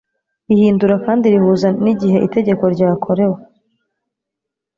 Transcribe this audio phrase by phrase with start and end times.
[0.49, 3.39] rihindura kandi rihuza n'igihe Itegeko ryakorewe